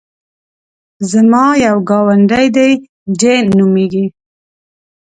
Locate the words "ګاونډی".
1.89-2.45